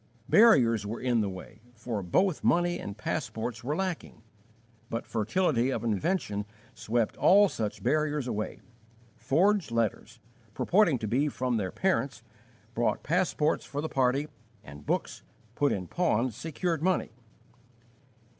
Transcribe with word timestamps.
Barriers 0.27 0.83
were 0.83 0.99
in 0.99 1.21
the 1.21 1.29
way, 1.29 1.61
for 1.75 2.01
both 2.01 2.43
money 2.43 2.79
and 2.79 2.97
passports 2.97 3.63
were 3.63 3.75
lacking; 3.75 4.23
but 4.89 5.05
fertility 5.05 5.69
of 5.69 5.83
invention 5.83 6.45
swept 6.73 7.15
all 7.17 7.47
such 7.47 7.83
barriers 7.83 8.25
away. 8.27 8.61
Forged 9.15 9.69
letters, 9.69 10.19
purporting 10.55 10.97
to 10.97 11.07
be 11.07 11.27
from 11.29 11.57
their 11.57 11.71
parents, 11.71 12.23
brought 12.73 13.03
passports 13.03 13.63
for 13.63 13.79
the 13.79 13.87
party, 13.89 14.27
and 14.63 14.87
books, 14.87 15.21
put 15.53 15.71
in 15.71 15.85
pawn, 15.85 16.31
secured 16.31 16.81
money. 16.81 17.11